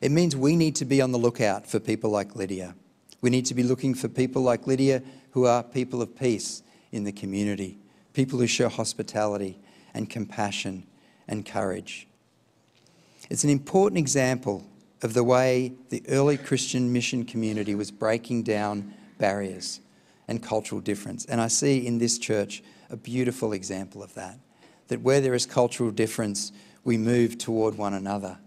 It 0.00 0.12
means 0.12 0.36
we 0.36 0.56
need 0.56 0.76
to 0.76 0.84
be 0.84 1.00
on 1.00 1.12
the 1.12 1.18
lookout 1.18 1.66
for 1.66 1.80
people 1.80 2.10
like 2.10 2.36
Lydia. 2.36 2.74
We 3.20 3.30
need 3.30 3.46
to 3.46 3.54
be 3.54 3.62
looking 3.62 3.94
for 3.94 4.08
people 4.08 4.42
like 4.42 4.66
Lydia 4.66 5.02
who 5.32 5.44
are 5.46 5.62
people 5.62 6.00
of 6.02 6.16
peace 6.16 6.62
in 6.92 7.04
the 7.04 7.12
community, 7.12 7.78
people 8.12 8.38
who 8.38 8.46
show 8.46 8.68
hospitality 8.68 9.58
and 9.94 10.08
compassion 10.08 10.86
and 11.26 11.44
courage. 11.44 12.06
It's 13.28 13.44
an 13.44 13.50
important 13.50 13.98
example 13.98 14.64
of 15.02 15.14
the 15.14 15.24
way 15.24 15.72
the 15.90 16.02
early 16.08 16.36
Christian 16.36 16.92
mission 16.92 17.24
community 17.24 17.74
was 17.74 17.90
breaking 17.90 18.44
down 18.44 18.94
barriers 19.18 19.80
and 20.26 20.42
cultural 20.42 20.80
difference. 20.80 21.24
And 21.24 21.40
I 21.40 21.48
see 21.48 21.86
in 21.86 21.98
this 21.98 22.18
church 22.18 22.62
a 22.90 22.96
beautiful 22.96 23.52
example 23.52 24.02
of 24.02 24.14
that. 24.14 24.38
That 24.88 25.02
where 25.02 25.20
there 25.20 25.34
is 25.34 25.44
cultural 25.44 25.90
difference, 25.90 26.52
we 26.84 26.96
move 26.96 27.36
toward 27.36 27.76
one 27.76 27.94
another. 27.94 28.38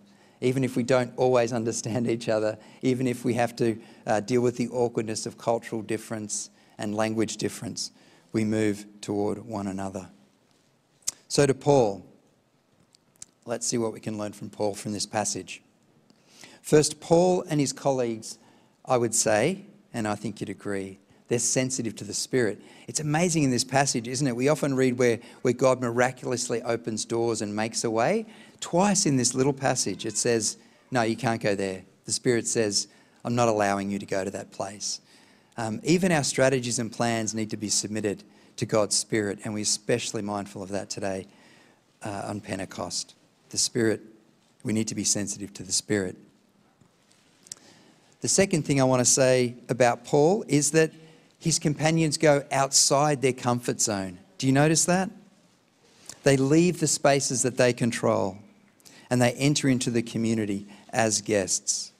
Even 0.41 0.63
if 0.63 0.75
we 0.75 0.83
don't 0.83 1.13
always 1.17 1.53
understand 1.53 2.09
each 2.09 2.27
other, 2.27 2.57
even 2.81 3.07
if 3.07 3.23
we 3.23 3.35
have 3.35 3.55
to 3.57 3.79
uh, 4.07 4.19
deal 4.19 4.41
with 4.41 4.57
the 4.57 4.67
awkwardness 4.69 5.25
of 5.25 5.37
cultural 5.37 5.81
difference 5.83 6.49
and 6.77 6.95
language 6.95 7.37
difference, 7.37 7.91
we 8.33 8.43
move 8.43 8.85
toward 9.01 9.45
one 9.45 9.67
another 9.67 10.09
So, 11.27 11.45
to 11.45 11.53
Paul, 11.53 12.05
let's 13.45 13.67
see 13.67 13.77
what 13.77 13.93
we 13.93 13.99
can 13.99 14.17
learn 14.17 14.33
from 14.33 14.49
Paul 14.49 14.73
from 14.73 14.93
this 14.93 15.05
passage. 15.05 15.61
First, 16.61 16.99
Paul 16.99 17.43
and 17.49 17.59
his 17.59 17.73
colleagues, 17.73 18.37
I 18.85 18.97
would 18.97 19.15
say, 19.15 19.65
and 19.93 20.07
I 20.07 20.15
think 20.15 20.39
you'd 20.39 20.49
agree, 20.49 20.99
they're 21.27 21.39
sensitive 21.39 21.95
to 21.95 22.03
the 22.03 22.13
Spirit. 22.13 22.61
It's 22.87 22.99
amazing 22.99 23.43
in 23.43 23.51
this 23.51 23.63
passage, 23.63 24.07
isn't 24.07 24.27
it? 24.27 24.35
We 24.35 24.49
often 24.49 24.75
read 24.75 24.97
where, 24.97 25.19
where 25.43 25.53
God 25.53 25.79
miraculously 25.79 26.61
opens 26.61 27.05
doors 27.05 27.41
and 27.41 27.55
makes 27.55 27.85
a 27.85 27.89
way. 27.89 28.25
Twice 28.61 29.05
in 29.05 29.17
this 29.17 29.33
little 29.33 29.53
passage, 29.53 30.05
it 30.05 30.15
says, 30.15 30.57
No, 30.91 31.01
you 31.01 31.17
can't 31.17 31.41
go 31.41 31.55
there. 31.55 31.83
The 32.05 32.11
Spirit 32.11 32.47
says, 32.47 32.87
I'm 33.25 33.35
not 33.35 33.49
allowing 33.49 33.91
you 33.91 33.99
to 33.99 34.05
go 34.05 34.23
to 34.23 34.31
that 34.31 34.51
place. 34.51 35.01
Um, 35.57 35.81
even 35.83 36.11
our 36.11 36.23
strategies 36.23 36.79
and 36.79 36.91
plans 36.91 37.35
need 37.35 37.49
to 37.49 37.57
be 37.57 37.69
submitted 37.69 38.23
to 38.57 38.65
God's 38.65 38.95
Spirit, 38.95 39.39
and 39.43 39.53
we're 39.53 39.63
especially 39.63 40.21
mindful 40.21 40.63
of 40.63 40.69
that 40.69 40.89
today 40.89 41.27
uh, 42.03 42.23
on 42.25 42.39
Pentecost. 42.39 43.15
The 43.49 43.57
Spirit, 43.57 44.01
we 44.63 44.73
need 44.73 44.87
to 44.87 44.95
be 44.95 45.03
sensitive 45.03 45.53
to 45.55 45.63
the 45.63 45.71
Spirit. 45.71 46.15
The 48.21 48.27
second 48.27 48.63
thing 48.63 48.79
I 48.79 48.83
want 48.83 48.99
to 48.99 49.05
say 49.05 49.55
about 49.67 50.05
Paul 50.05 50.45
is 50.47 50.71
that 50.71 50.91
his 51.39 51.57
companions 51.57 52.17
go 52.17 52.43
outside 52.51 53.21
their 53.21 53.33
comfort 53.33 53.81
zone. 53.81 54.19
Do 54.37 54.45
you 54.45 54.53
notice 54.53 54.85
that? 54.85 55.09
They 56.23 56.37
leave 56.37 56.79
the 56.79 56.87
spaces 56.87 57.41
that 57.41 57.57
they 57.57 57.73
control 57.73 58.37
and 59.11 59.21
they 59.21 59.33
enter 59.33 59.67
into 59.67 59.91
the 59.91 60.01
community 60.01 60.65
as 60.89 61.21
guests. 61.21 61.91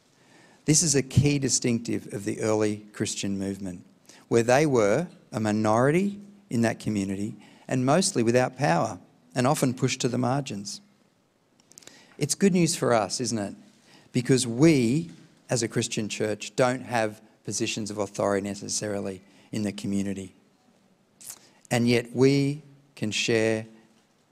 This 0.64 0.82
is 0.82 0.96
a 0.96 1.04
key 1.04 1.40
distinctive 1.40 2.12
of 2.14 2.24
the 2.24 2.40
early 2.40 2.86
Christian 2.94 3.38
movement, 3.38 3.84
where 4.30 4.44
they 4.44 4.66
were 4.66 5.08
a 5.34 5.40
minority 5.42 6.20
in 6.50 6.62
that 6.62 6.80
community 6.80 7.36
and 7.68 7.86
mostly 7.86 8.24
without 8.24 8.58
power 8.58 8.98
and 9.36 9.46
often 9.46 9.74
pushed 9.74 10.00
to 10.02 10.08
the 10.08 10.18
margins. 10.18 10.80
It's 12.18 12.34
good 12.34 12.54
news 12.54 12.78
for 12.78 12.94
us, 12.94 13.20
isn't 13.20 13.40
it? 13.40 13.56
Because 14.14 14.48
we, 14.48 15.12
as 15.50 15.64
a 15.64 15.68
Christian 15.68 16.08
church, 16.08 16.56
don't 16.56 16.84
have 16.84 17.22
positions 17.44 17.92
of 17.92 17.98
authority 17.98 18.48
necessarily 18.48 19.22
in 19.52 19.64
the 19.64 19.72
community. 19.74 20.34
And 21.70 21.90
yet 21.90 22.08
we 22.14 22.62
can 22.96 23.12
share 23.12 23.66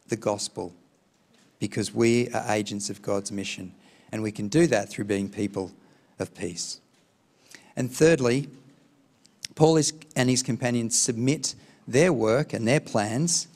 the 0.08 0.18
gospel 0.18 0.74
because 1.60 1.94
we 1.94 2.30
are 2.30 2.46
agents 2.50 2.90
of 2.90 3.02
God's 3.02 3.32
mission. 3.32 3.74
And 4.12 4.24
we 4.24 4.32
can 4.32 4.48
do 4.48 4.66
that 4.68 4.90
through 4.90 5.06
being 5.06 5.30
people 5.30 5.72
of 6.18 6.34
peace. 6.34 6.80
And 7.76 7.92
thirdly, 7.92 8.50
Paul 9.56 9.80
and 10.16 10.30
his 10.30 10.42
companions 10.42 10.98
submit 10.98 11.56
their 11.88 12.14
work 12.14 12.54
and 12.54 12.68
their 12.68 12.80
plans 12.80 13.48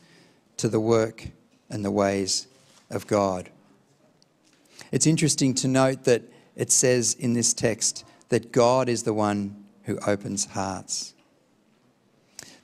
to 0.57 0.67
the 0.67 0.79
work 0.79 1.29
and 1.69 1.83
the 1.83 1.91
ways 1.91 2.47
of 2.89 3.07
God. 3.07 3.49
It's 4.91 5.07
interesting 5.07 5.53
to 5.55 5.67
note 5.67 6.03
that 6.03 6.21
it 6.55 6.71
says 6.71 7.15
in 7.15 7.33
this 7.33 7.53
text 7.53 8.05
that 8.29 8.51
God 8.51 8.89
is 8.89 9.03
the 9.03 9.13
one 9.13 9.63
who 9.83 9.97
opens 10.05 10.45
hearts. 10.45 11.13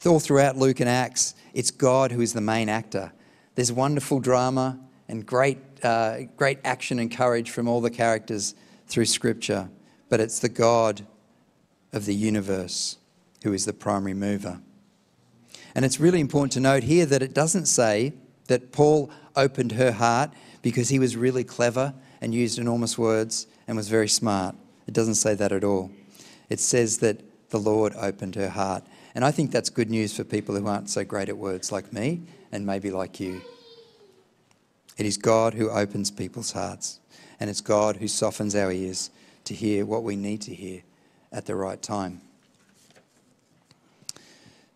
All 0.05 0.19
throughout 0.19 0.55
Luke 0.55 0.79
and 0.79 0.89
Acts, 0.89 1.35
it's 1.53 1.71
God 1.71 2.11
who 2.11 2.21
is 2.21 2.33
the 2.33 2.41
main 2.41 2.69
actor. 2.69 3.11
There's 3.55 3.71
wonderful 3.71 4.19
drama 4.19 4.79
and 5.09 5.25
great, 5.25 5.57
uh, 5.83 6.21
great 6.37 6.59
action 6.63 6.99
and 6.99 7.11
courage 7.11 7.49
from 7.49 7.67
all 7.67 7.81
the 7.81 7.89
characters 7.89 8.55
through 8.87 9.05
Scripture, 9.05 9.69
but 10.07 10.21
it's 10.21 10.39
the 10.39 10.49
God 10.49 11.05
of 11.91 12.05
the 12.05 12.13
universe 12.13 12.97
who 13.43 13.51
is 13.51 13.65
the 13.65 13.73
primary 13.73 14.13
mover. 14.13 14.61
And 15.75 15.83
it's 15.83 15.99
really 15.99 16.19
important 16.19 16.51
to 16.53 16.59
note 16.59 16.83
here 16.83 17.05
that 17.07 17.23
it 17.23 17.33
doesn't 17.33 17.65
say 17.65 18.13
that 18.47 18.71
Paul 18.71 19.11
opened 19.35 19.73
her 19.73 19.91
heart 19.91 20.31
because 20.61 20.89
he 20.89 20.99
was 20.99 21.17
really 21.17 21.43
clever 21.43 21.93
and 22.21 22.33
used 22.33 22.59
enormous 22.59 22.97
words 22.97 23.47
and 23.67 23.77
was 23.77 23.89
very 23.89 24.07
smart. 24.07 24.55
It 24.87 24.93
doesn't 24.93 25.15
say 25.15 25.35
that 25.35 25.51
at 25.51 25.63
all. 25.63 25.91
It 26.49 26.59
says 26.59 26.99
that 26.99 27.21
the 27.49 27.59
Lord 27.59 27.93
opened 27.95 28.35
her 28.35 28.49
heart. 28.49 28.83
And 29.15 29.25
I 29.25 29.31
think 29.31 29.51
that's 29.51 29.69
good 29.69 29.89
news 29.89 30.15
for 30.15 30.23
people 30.23 30.55
who 30.55 30.67
aren't 30.67 30.89
so 30.89 31.03
great 31.03 31.29
at 31.29 31.37
words 31.37 31.71
like 31.71 31.91
me 31.93 32.21
and 32.51 32.65
maybe 32.65 32.91
like 32.91 33.19
you. 33.19 33.41
It 34.99 35.05
is 35.05 35.17
God 35.17 35.53
who 35.53 35.69
opens 35.69 36.11
people's 36.11 36.51
hearts, 36.51 36.99
and 37.39 37.49
it's 37.49 37.61
God 37.61 37.95
who 37.95 38.07
softens 38.09 38.53
our 38.53 38.69
ears 38.69 39.09
to 39.45 39.53
hear 39.53 39.85
what 39.85 40.03
we 40.03 40.17
need 40.17 40.41
to 40.41 40.53
hear 40.53 40.81
at 41.31 41.45
the 41.45 41.55
right 41.55 41.81
time. 41.81 42.19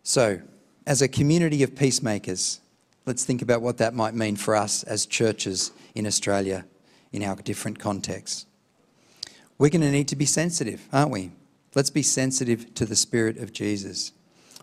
So, 0.01 0.39
as 0.87 1.01
a 1.01 1.09
community 1.09 1.61
of 1.61 1.75
peacemakers, 1.75 2.61
let's 3.05 3.25
think 3.25 3.41
about 3.41 3.61
what 3.61 3.77
that 3.79 3.93
might 3.93 4.13
mean 4.13 4.37
for 4.37 4.55
us 4.55 4.83
as 4.83 5.05
churches 5.05 5.71
in 5.93 6.07
Australia 6.07 6.63
in 7.11 7.21
our 7.21 7.35
different 7.35 7.77
contexts. 7.77 8.45
We're 9.57 9.69
going 9.69 9.81
to 9.81 9.91
need 9.91 10.07
to 10.07 10.15
be 10.15 10.25
sensitive, 10.25 10.87
aren't 10.93 11.11
we? 11.11 11.31
Let's 11.75 11.89
be 11.89 12.01
sensitive 12.01 12.73
to 12.75 12.85
the 12.85 12.95
Spirit 12.95 13.37
of 13.39 13.51
Jesus. 13.51 14.13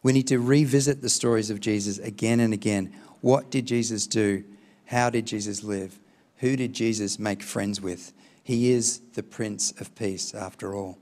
We 0.02 0.14
need 0.14 0.26
to 0.28 0.38
revisit 0.38 1.02
the 1.02 1.10
stories 1.10 1.50
of 1.50 1.60
Jesus 1.60 1.98
again 1.98 2.40
and 2.40 2.54
again. 2.54 2.94
What 3.20 3.50
did 3.50 3.66
Jesus 3.66 4.06
do? 4.06 4.44
How 4.90 5.08
did 5.08 5.24
Jesus 5.24 5.62
live? 5.62 6.00
Who 6.38 6.56
did 6.56 6.72
Jesus 6.72 7.16
make 7.16 7.44
friends 7.44 7.80
with? 7.80 8.12
He 8.42 8.72
is 8.72 8.98
the 9.14 9.22
Prince 9.22 9.70
of 9.80 9.94
Peace, 9.94 10.34
after 10.34 10.74
all. 10.74 10.98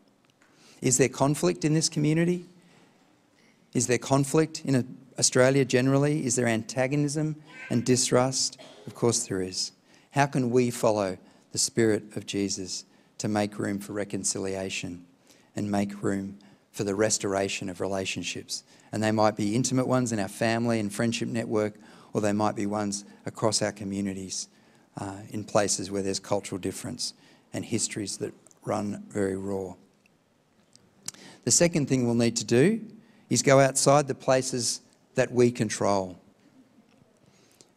Is 0.82 0.98
there 0.98 1.08
conflict 1.08 1.64
in 1.64 1.72
this 1.72 1.88
community? 1.88 2.44
Is 3.72 3.86
there 3.86 3.96
conflict 3.96 4.60
in 4.66 4.98
Australia 5.18 5.64
generally? 5.64 6.26
Is 6.26 6.36
there 6.36 6.46
antagonism 6.46 7.36
and 7.70 7.82
distrust? 7.82 8.60
Of 8.86 8.94
course 8.94 9.26
there 9.26 9.40
is. 9.40 9.72
How 10.10 10.26
can 10.26 10.50
we 10.50 10.70
follow 10.70 11.16
the 11.52 11.58
Spirit 11.58 12.14
of 12.14 12.26
Jesus 12.26 12.84
to 13.16 13.26
make 13.26 13.58
room 13.58 13.78
for 13.78 13.94
reconciliation 13.94 15.06
and 15.56 15.70
make 15.70 16.02
room 16.02 16.38
for 16.72 16.84
the 16.84 16.94
restoration 16.94 17.70
of 17.70 17.80
relationships 17.80 18.64
and 18.92 19.02
they 19.02 19.12
might 19.12 19.36
be 19.36 19.54
intimate 19.54 19.86
ones 19.86 20.12
in 20.12 20.18
our 20.18 20.28
family 20.28 20.80
and 20.80 20.92
friendship 20.92 21.28
network, 21.28 21.74
or 22.12 22.20
they 22.20 22.32
might 22.32 22.56
be 22.56 22.66
ones 22.66 23.04
across 23.26 23.62
our 23.62 23.72
communities 23.72 24.48
uh, 24.98 25.16
in 25.30 25.44
places 25.44 25.90
where 25.90 26.02
there's 26.02 26.18
cultural 26.18 26.58
difference 26.58 27.14
and 27.52 27.64
histories 27.64 28.16
that 28.18 28.32
run 28.64 29.02
very 29.08 29.36
raw. 29.36 29.74
The 31.44 31.50
second 31.50 31.88
thing 31.88 32.04
we'll 32.04 32.14
need 32.14 32.36
to 32.36 32.44
do 32.44 32.80
is 33.30 33.42
go 33.42 33.60
outside 33.60 34.08
the 34.08 34.14
places 34.14 34.80
that 35.14 35.32
we 35.32 35.50
control. 35.50 36.18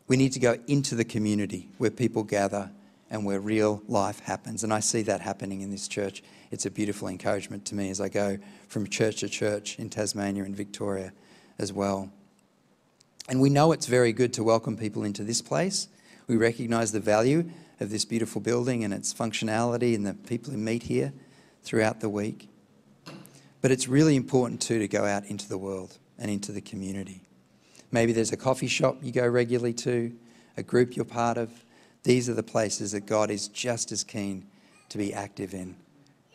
We 0.08 0.18
need 0.18 0.34
to 0.34 0.40
go 0.40 0.58
into 0.68 0.96
the 0.96 1.06
community 1.06 1.70
where 1.78 1.92
people 1.92 2.24
gather 2.24 2.72
and 3.10 3.26
where 3.26 3.40
real 3.40 3.82
life 3.88 4.20
happens. 4.22 4.64
And 4.64 4.74
I 4.74 4.80
see 4.80 5.02
that 5.04 5.22
happening 5.22 5.62
in 5.62 5.70
this 5.70 5.88
church. 5.88 6.24
It's 6.50 6.66
a 6.66 6.72
beautiful 6.72 7.08
encouragement 7.08 7.66
to 7.66 7.76
me 7.76 7.90
as 7.90 8.02
I 8.02 8.10
go 8.10 8.40
from 8.68 8.88
church 8.88 9.20
to 9.20 9.30
church 9.30 9.78
in 9.80 9.90
Tasmania 9.90 10.44
and 10.44 10.56
Victoria 10.56 11.14
as 11.60 11.72
well. 11.72 12.10
And 13.30 13.40
we 13.40 13.50
know 13.50 13.72
it's 13.72 13.86
very 13.86 14.14
good 14.14 14.34
to 14.34 14.44
welcome 14.44 14.78
people 14.78 15.04
into 15.04 15.24
this 15.24 15.42
place. 15.42 15.88
We 16.28 16.38
recognise 16.38 16.92
the 16.92 17.00
value 17.00 17.50
of 17.80 17.90
this 17.90 18.06
beautiful 18.06 18.42
building 18.42 18.84
and 18.84 18.94
its 18.94 19.14
functionality 19.14 19.96
and 19.96 20.06
the 20.06 20.14
people 20.14 20.52
who 20.52 20.58
meet 20.58 20.84
here 20.84 21.14
throughout 21.64 22.00
the 22.00 22.10
week. 22.10 22.50
But 23.62 23.72
it's 23.72 23.88
really 23.88 24.16
important 24.16 24.62
too 24.62 24.80
to 24.80 24.88
go 24.88 25.06
out 25.06 25.26
into 25.26 25.48
the 25.48 25.58
world 25.58 25.98
and 26.18 26.32
into 26.32 26.52
the 26.52 26.62
community. 26.62 27.22
Maybe 27.92 28.12
there's 28.12 28.32
a 28.32 28.38
coffee 28.38 28.68
shop 28.68 28.98
you 29.02 29.12
go 29.12 29.28
regularly 29.28 29.74
to, 29.74 30.14
a 30.58 30.64
group 30.64 30.96
you're 30.96 31.06
part 31.06 31.38
of, 31.38 31.52
these 32.04 32.30
are 32.30 32.34
the 32.34 32.44
places 32.44 32.94
that 32.94 33.06
God 33.06 33.30
is 33.30 33.48
just 33.48 33.92
as 33.92 34.04
keen 34.04 34.46
to 34.90 34.98
be 34.98 35.14
active 35.14 35.54
in 35.54 35.76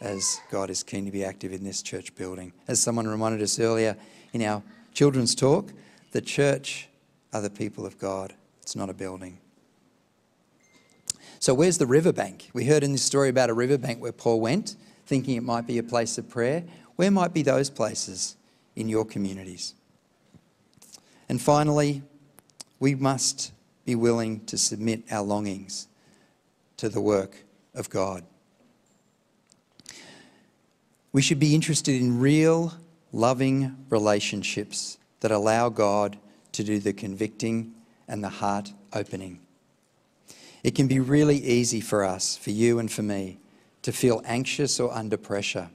as 0.00 0.38
God 0.50 0.70
is 0.70 0.82
keen 0.82 1.04
to 1.06 1.10
be 1.10 1.24
active 1.24 1.52
in 1.52 1.64
this 1.64 1.82
church 1.82 2.14
building. 2.14 2.52
As 2.68 2.80
someone 2.80 3.08
reminded 3.08 3.42
us 3.42 3.58
earlier 3.58 3.96
in 4.32 4.42
our 4.42 4.62
children's 4.92 5.34
talk, 5.34 5.72
the 6.16 6.22
church 6.22 6.88
are 7.34 7.42
the 7.42 7.50
people 7.50 7.84
of 7.84 7.98
God, 7.98 8.32
it's 8.62 8.74
not 8.74 8.88
a 8.88 8.94
building. 8.94 9.36
So, 11.40 11.52
where's 11.52 11.76
the 11.76 11.86
riverbank? 11.86 12.48
We 12.54 12.64
heard 12.64 12.82
in 12.82 12.92
this 12.92 13.02
story 13.02 13.28
about 13.28 13.50
a 13.50 13.52
riverbank 13.52 14.00
where 14.00 14.12
Paul 14.12 14.40
went, 14.40 14.76
thinking 15.04 15.36
it 15.36 15.42
might 15.42 15.66
be 15.66 15.76
a 15.76 15.82
place 15.82 16.16
of 16.16 16.30
prayer. 16.30 16.64
Where 16.96 17.10
might 17.10 17.34
be 17.34 17.42
those 17.42 17.68
places 17.68 18.38
in 18.76 18.88
your 18.88 19.04
communities? 19.04 19.74
And 21.28 21.38
finally, 21.38 22.02
we 22.80 22.94
must 22.94 23.52
be 23.84 23.94
willing 23.94 24.42
to 24.46 24.56
submit 24.56 25.02
our 25.10 25.22
longings 25.22 25.86
to 26.78 26.88
the 26.88 27.02
work 27.02 27.44
of 27.74 27.90
God. 27.90 28.24
We 31.12 31.20
should 31.20 31.38
be 31.38 31.54
interested 31.54 32.00
in 32.00 32.20
real, 32.20 32.72
loving 33.12 33.84
relationships 33.90 34.96
that 35.20 35.30
allow 35.30 35.68
God 35.68 36.18
to 36.52 36.64
do 36.64 36.78
the 36.78 36.92
convicting 36.92 37.74
and 38.08 38.22
the 38.22 38.28
heart 38.28 38.72
opening. 38.92 39.40
It 40.62 40.74
can 40.74 40.88
be 40.88 41.00
really 41.00 41.36
easy 41.36 41.80
for 41.80 42.04
us, 42.04 42.36
for 42.36 42.50
you 42.50 42.78
and 42.78 42.90
for 42.90 43.02
me, 43.02 43.38
to 43.82 43.92
feel 43.92 44.22
anxious 44.24 44.80
or 44.80 44.92
under 44.92 45.16
pressure 45.16 45.70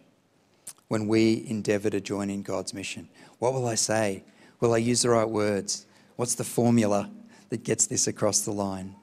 when 0.88 1.08
we 1.08 1.46
endeavour 1.48 1.90
to 1.90 2.02
join 2.02 2.30
in 2.30 2.42
God's 2.42 2.74
mission. 2.74 3.08
What 3.40 3.54
will 3.54 3.68
I 3.68 3.76
say? 3.76 4.24
Will 4.60 4.74
I 4.74 4.78
use 4.78 5.04
the 5.04 5.10
right 5.10 5.30
words? 5.30 5.86
What's 6.18 6.36
the 6.36 6.44
formula? 6.44 7.10
that 7.52 7.64
gets 7.64 7.86
this 7.86 8.08
across 8.08 8.42
the 8.42 8.52
line. 8.52 8.96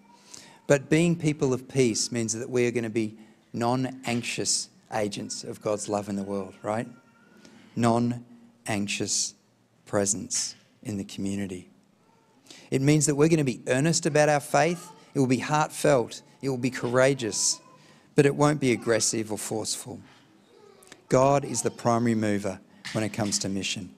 But 0.67 0.91
being 0.91 1.17
people 1.17 1.53
of 1.53 1.69
peace 1.69 2.11
means 2.11 2.33
that 2.33 2.51
we 2.51 2.67
are 2.67 2.71
going 2.73 2.85
to 2.85 2.91
be 2.91 3.17
non 3.53 4.01
anxious 4.05 4.69
agents 4.93 5.45
of 5.45 5.63
God's 5.63 5.89
love 5.89 6.09
in 6.09 6.17
the 6.17 6.23
world, 6.23 6.55
right? 6.63 6.89
Non 7.77 8.25
anxious 8.67 9.35
presence 9.89 10.55
in 10.85 10.99
the 10.99 11.05
community. 11.05 11.69
It 12.71 12.81
means 12.81 13.07
that 13.07 13.17
we're 13.17 13.29
going 13.29 13.39
to 13.39 13.45
be 13.45 13.63
earnest 13.67 14.07
about 14.07 14.29
our 14.29 14.41
faith, 14.41 14.89
it 15.15 15.19
will 15.19 15.27
be 15.27 15.39
heartfelt, 15.39 16.23
it 16.41 16.49
will 16.49 16.57
be 16.57 16.71
courageous, 16.71 17.59
but 18.15 18.27
it 18.27 18.37
won't 18.37 18.61
be 18.61 18.71
aggressive 18.71 19.33
or 19.33 19.39
forceful. 19.39 19.99
God 21.09 21.45
is 21.45 21.63
the 21.63 21.71
primary 21.71 22.15
mover 22.15 22.61
when 22.93 23.03
it 23.03 23.11
comes 23.11 23.39
to 23.41 23.49
mission, 23.49 23.91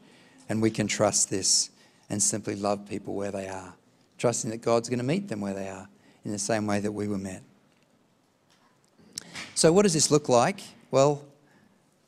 and 0.48 0.62
we 0.62 0.70
can 0.70 0.86
trust 0.86 1.28
this 1.28 1.70
and 2.08 2.22
simply 2.22 2.54
love 2.54 2.88
people 2.88 3.14
where 3.14 3.32
they 3.32 3.48
are, 3.48 3.74
trusting 4.16 4.50
that 4.50 4.62
God's 4.62 4.88
going 4.88 5.00
to 5.00 5.04
meet 5.04 5.28
them 5.28 5.40
where 5.40 5.54
they 5.54 5.68
are 5.68 5.88
in 6.24 6.30
the 6.32 6.38
same 6.38 6.66
way 6.66 6.80
that 6.80 6.92
we 6.92 7.08
were 7.08 7.18
met. 7.18 7.42
So, 9.54 9.72
what 9.72 9.82
does 9.82 9.92
this 9.92 10.10
look 10.10 10.28
like? 10.28 10.60
Well, 10.90 11.24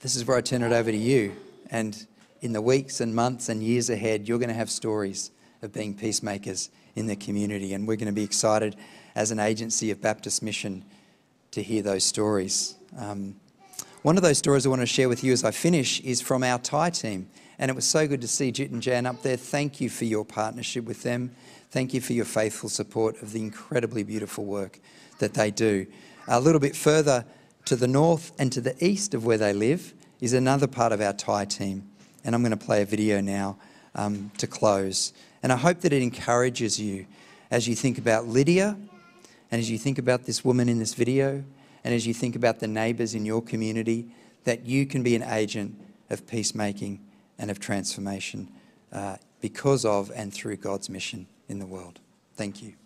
this 0.01 0.17
is 0.17 0.25
where 0.25 0.37
I 0.37 0.41
turn 0.41 0.63
it 0.63 0.73
over 0.73 0.91
to 0.91 0.97
you. 0.97 1.35
And 1.71 2.07
in 2.43 2.53
the 2.53 2.61
weeks 2.61 3.01
and 3.01 3.15
months 3.15 3.49
and 3.49 3.63
years 3.63 3.89
ahead, 3.89 4.29
you're 4.29 4.39
going 4.39 4.49
to 4.49 4.55
have 4.55 4.71
stories 4.71 5.31
of 5.63 5.73
being 5.73 5.95
peacemakers 5.95 6.71
in 6.97 7.07
the 7.07 7.15
community. 7.17 7.73
And 7.73 7.87
we're 7.87 7.97
going 7.97 8.07
to 8.07 8.13
be 8.13 8.25
excited 8.25 8.77
as 9.15 9.31
an 9.31 9.39
agency 9.39 9.93
of 9.93 10.03
Baptist 10.03 10.43
Mission 10.43 10.85
to 11.53 11.63
hear 11.63 11.83
those 11.83 12.05
stories. 12.05 12.75
Um, 12.99 13.37
one 14.03 14.17
of 14.17 14.25
those 14.25 14.39
stories 14.39 14.67
I 14.67 14.71
want 14.71 14.83
to 14.83 14.87
share 14.87 15.09
with 15.09 15.23
you 15.23 15.33
as 15.33 15.45
I 15.45 15.53
finish 15.53 16.01
is 16.01 16.21
from 16.21 16.43
our 16.43 16.59
Thai 16.59 16.91
team. 16.91 17.29
And 17.61 17.71
it 17.71 17.75
was 17.75 17.87
so 17.87 18.09
good 18.09 18.21
to 18.23 18.29
see 18.29 18.51
Jit 18.51 18.73
and 18.73 18.83
Jan 18.83 19.07
up 19.07 19.23
there. 19.23 19.37
Thank 19.37 19.81
you 19.81 19.89
for 19.89 20.05
your 20.05 20.25
partnership 20.25 20.85
with 20.85 21.05
them. 21.05 21.31
Thank 21.71 21.95
you 21.95 22.01
for 22.01 22.13
your 22.13 22.25
faithful 22.25 22.69
support 22.69 23.23
of 23.23 23.33
the 23.33 23.41
incredibly 23.41 24.03
beautiful 24.03 24.45
work 24.45 24.81
that 25.21 25.35
they 25.35 25.53
do. 25.53 25.87
A 26.27 26.41
little 26.41 26.61
bit 26.61 26.75
further 26.75 27.25
to 27.67 27.77
the 27.77 27.87
north 27.87 28.33
and 28.37 28.51
to 28.51 28.61
the 28.61 28.75
east 28.85 29.15
of 29.15 29.25
where 29.25 29.39
they 29.39 29.53
live 29.53 29.95
is 30.21 30.33
another 30.33 30.67
part 30.67 30.91
of 30.91 31.01
our 31.01 31.13
Thai 31.13 31.45
team. 31.45 31.92
And 32.25 32.35
I'm 32.35 32.43
going 32.43 32.57
to 32.57 32.65
play 32.65 32.83
a 32.83 32.87
video 32.87 33.21
now 33.21 33.57
um, 33.95 34.31
to 34.39 34.47
close. 34.47 35.13
And 35.43 35.53
I 35.53 35.57
hope 35.57 35.81
that 35.81 35.93
it 35.93 36.03
encourages 36.03 36.81
you 36.81 37.07
as 37.51 37.69
you 37.69 37.75
think 37.75 37.99
about 37.99 38.27
Lydia 38.27 38.77
and 39.51 39.59
as 39.59 39.71
you 39.71 39.79
think 39.79 39.99
about 39.99 40.25
this 40.25 40.45
woman 40.45 40.69
in 40.69 40.79
this 40.79 40.95
video 40.95 41.45
and 41.85 41.95
as 41.95 42.07
you 42.07 42.15
think 42.15 42.37
about 42.37 42.61
the 42.61 42.69
neighbours 42.69 43.15
in 43.15 43.27
your 43.27 43.43
community, 43.43 44.07
that 44.45 44.65
you 44.65 44.87
can 44.87 45.03
be 45.03 45.15
an 45.17 45.23
agent 45.23 45.79
of 46.11 46.27
peacemaking 46.27 47.01
and 47.39 47.51
of 47.51 47.59
transformation 47.59 48.49
uh, 48.93 49.17
because 49.41 49.85
of 49.85 50.11
and 50.15 50.33
through 50.33 50.57
God's 50.57 50.89
mission 50.89 51.27
in 51.49 51.59
the 51.59 51.67
world. 51.67 52.01
Thank 52.37 52.63
you. 52.63 52.82